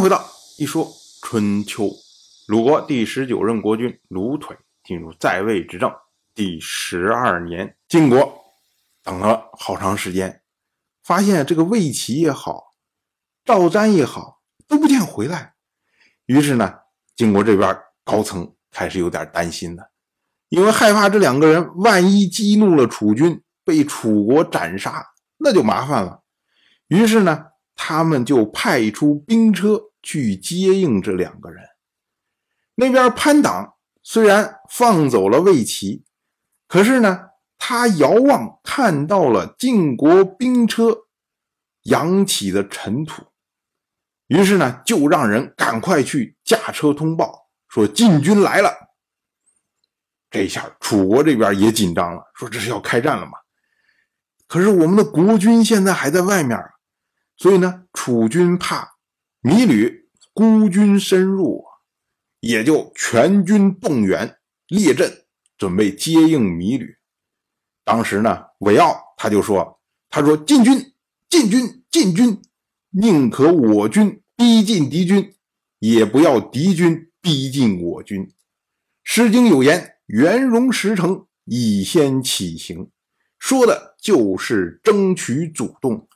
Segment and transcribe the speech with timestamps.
[0.00, 0.24] 回到
[0.58, 0.88] 一说
[1.22, 1.90] 春秋。
[2.46, 5.92] 鲁国第十九任国君鲁腿进入在位执政
[6.34, 8.44] 第十二年，晋国
[9.02, 10.42] 等了好长时间，
[11.02, 12.74] 发现这个魏齐也好，
[13.44, 15.54] 赵瞻也好都不见回来。
[16.26, 16.74] 于是呢，
[17.16, 19.90] 晋国这边高层开始有点担心了，
[20.48, 25.04] 因为害怕这两个人万一激怒了楚军，被楚国斩杀，
[25.38, 26.22] 那就麻烦了。
[26.86, 31.64] 于是呢，他们就派出兵车去接应这两个人。
[32.74, 36.04] 那边潘党虽然放走了魏齐，
[36.66, 40.96] 可是呢，他遥望看到了晋国兵车
[41.82, 43.24] 扬起的尘土，
[44.28, 48.72] 于是呢，就让人赶快去驾车通报，说晋军来了。
[50.30, 53.32] 这下楚国这边也紧张了，说这是要开战了吗？
[54.46, 56.58] 可是我们的国君现在还在外面，
[57.36, 58.97] 所以呢，楚军怕
[59.48, 61.64] 芈吕孤军深入。
[62.40, 65.24] 也就全军动员列阵，
[65.56, 66.96] 准备接应芈吕。
[67.84, 70.92] 当时呢，韦奥他就说：“他说进军，
[71.28, 72.40] 进军，进军，
[72.90, 75.34] 宁可我军逼近敌军，
[75.80, 78.22] 也不要敌军逼近我军。”
[79.02, 82.90] 《诗经》有言：“元戎十成，以先起行。”
[83.40, 86.08] 说的就是争取主动。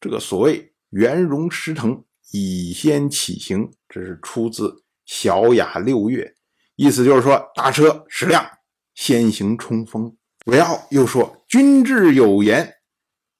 [0.00, 4.82] 这个所谓“元戎十成，以先起行”，这是出自。
[5.04, 6.36] 小雅六月，
[6.76, 8.46] 意思就是说，大车十辆，
[8.94, 10.16] 先行冲锋。
[10.46, 12.76] 韦奥又说：“君志有言，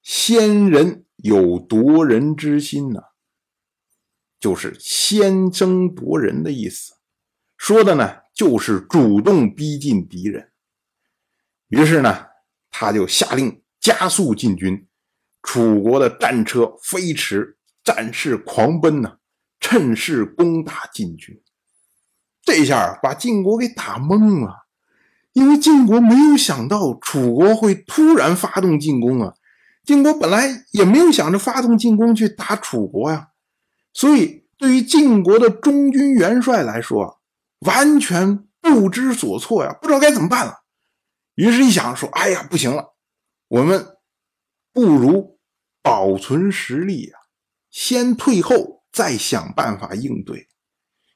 [0.01, 2.99] 先人有夺人之心呢，
[4.39, 6.93] 就是先争夺人的意思。
[7.57, 10.51] 说的呢，就是主动逼近敌人。
[11.69, 12.25] 于是呢，
[12.69, 14.85] 他就下令加速进军。
[15.41, 19.17] 楚国的战车飞驰，战士狂奔呢，
[19.59, 21.41] 趁势攻打晋军。
[22.41, 24.65] 这下把晋国给打懵了，
[25.31, 29.33] 因为晋国没有想到楚国会突然发动进攻啊！
[29.83, 33.29] 晋国本来也没有想着发动进攻去打楚国呀，
[33.93, 37.21] 所以对于晋国的中军元帅来说，
[37.59, 40.63] 完全不知所措呀，不知道该怎么办了。
[41.35, 42.93] 于是，一想说：“哎呀，不行了，
[43.47, 43.97] 我们
[44.71, 45.39] 不如
[45.81, 47.17] 保存实力呀，
[47.73, 50.47] 先退后，再想办法应对。”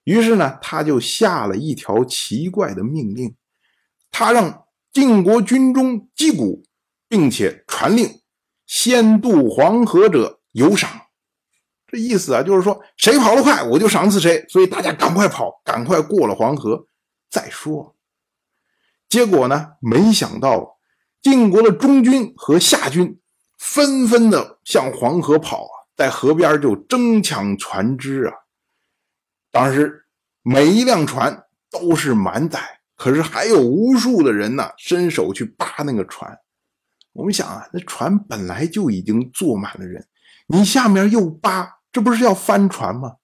[0.04, 3.36] 于是呢，他就下了一条奇怪的命令，
[4.10, 6.64] 他让晋国军中击鼓，
[7.08, 8.22] 并且传令，
[8.66, 10.90] 先渡黄河者有赏。
[11.86, 14.46] 这意思啊，就是说谁跑得快，我就赏赐谁。
[14.50, 16.88] 所以大家赶快跑，赶快过了黄河
[17.30, 17.96] 再说。
[19.08, 20.80] 结果呢，没想到
[21.22, 23.20] 晋国的中军和夏军
[23.58, 28.34] 纷纷的向黄河跑啊，在河边就争抢船只啊。
[29.52, 30.06] 当时
[30.44, 36.38] 每一辆船都是满载，可是还有无数的人呢，伸手去扒那个船。
[37.14, 40.08] 我们想啊，那船本来就已经坐满了人，
[40.48, 43.18] 你下面又扒，这不是要翻船吗？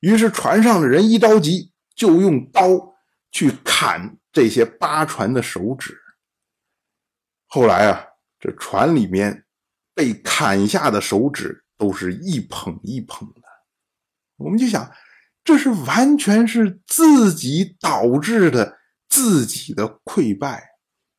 [0.00, 2.68] 于是船上的人一着急，就用刀
[3.30, 5.98] 去砍这些扒船的手指。
[7.46, 8.04] 后来啊，
[8.38, 9.46] 这船里面
[9.94, 13.42] 被砍下的手指都是一捧一捧的，
[14.36, 14.88] 我们就想。
[15.42, 18.78] 这是完全是自己导致的
[19.08, 20.68] 自己的溃败，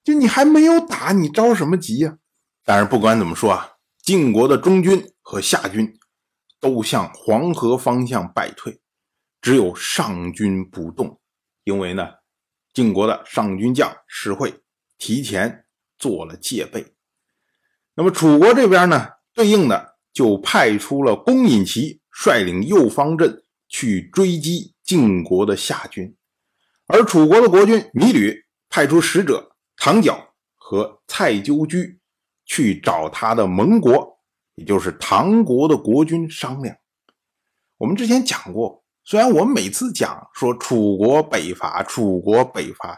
[0.01, 2.17] 就你还没有打，你着什么急呀？
[2.63, 5.99] 但是不管怎么说啊，晋国的中军和下军
[6.61, 8.79] 都向黄河方向败退，
[9.41, 11.19] 只有上军不动，
[11.65, 12.07] 因为呢，
[12.73, 14.63] 晋国的上军将石会
[14.97, 15.65] 提前
[15.97, 16.95] 做了戒备。
[17.95, 23.39] 那么楚国这边呢，对应的就派出了公尹齐率领右方阵。
[23.69, 26.15] 去追击晋国的夏军，
[26.85, 31.99] 而楚国的国君芈吕派出使者唐角和蔡纠居
[32.45, 34.19] 去找他的盟国，
[34.53, 36.75] 也就是唐国的国君商量。
[37.79, 42.95] 我们之前讲过，虽然我们每次讲说楚国北伐，楚国北伐，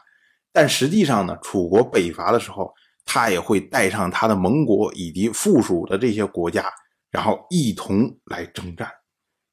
[0.51, 2.73] 但实际上呢，楚国北伐的时候，
[3.05, 6.69] 他也会带上他的盟国以及附属的这些国家，
[7.15, 8.91] 然后一同来征战。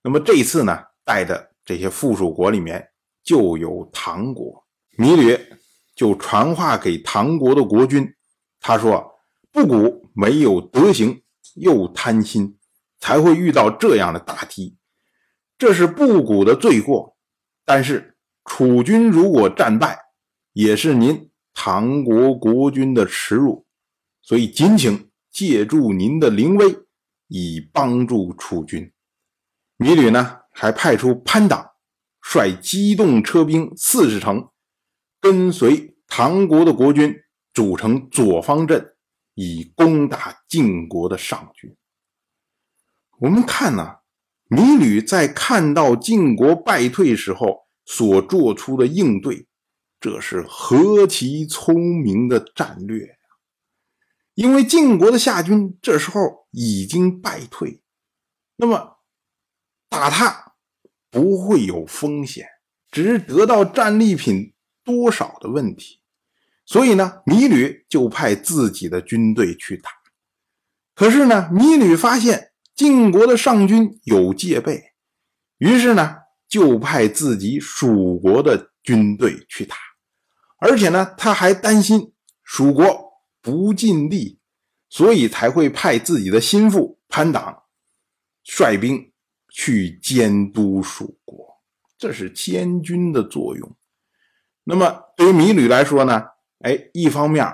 [0.02, 0.76] 那么这一次呢？
[1.04, 2.88] 带的这些附属国里面
[3.22, 4.64] 就有唐国，
[4.96, 5.38] 芈吕
[5.94, 8.12] 就传话给唐国的国君，
[8.60, 9.14] 他说
[9.52, 11.22] ：“布谷没有德行，
[11.54, 12.58] 又贪心，
[12.98, 14.76] 才会遇到这样的大敌，
[15.56, 17.16] 这是布谷的罪过。
[17.64, 20.00] 但是楚军如果战败，
[20.52, 23.66] 也是您唐国国君的耻辱，
[24.20, 26.76] 所以仅请借助您的灵威，
[27.32, 28.92] 以帮助楚军。”
[29.78, 30.40] 芈吕呢？
[30.54, 31.70] 还派出潘党
[32.20, 34.50] 率机动车兵四十乘，
[35.18, 37.16] 跟随唐国的国军
[37.54, 38.94] 组成左方阵，
[39.34, 41.74] 以攻打晋国的上军。
[43.20, 43.96] 我们看呢，
[44.50, 49.46] 米吕在看到晋国败退时候所做出的应对，
[49.98, 53.16] 这是何其聪明的战略！
[54.34, 57.82] 因为晋国的夏军这时候已经败退，
[58.56, 58.98] 那么
[59.90, 60.54] 打他
[61.10, 62.46] 不会有风险，
[62.90, 66.00] 只是得到战利品多少的问题。
[66.64, 69.90] 所以呢，米吕就派自己的军队去打。
[70.94, 74.94] 可是呢，米吕发现晋国的上军有戒备，
[75.58, 76.16] 于是呢，
[76.48, 79.76] 就派自己蜀国的军队去打。
[80.58, 83.11] 而且呢，他还担心蜀国。
[83.42, 84.38] 不尽力，
[84.88, 87.64] 所以才会派自己的心腹潘党
[88.44, 89.12] 率兵
[89.52, 91.60] 去监督蜀国，
[91.98, 93.76] 这是监军的作用。
[94.64, 96.22] 那么对于米吕来说呢？
[96.60, 97.44] 哎，一方面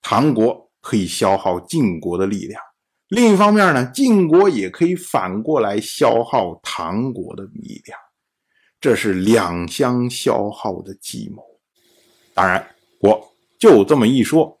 [0.00, 2.60] 唐国可以消耗晋国的力量，
[3.06, 7.96] 另一方面呢，晋国也可以反过来消耗唐国的力量，
[8.80, 11.44] 这是两相消耗的计谋。
[12.34, 14.60] 当然，我就这么一说。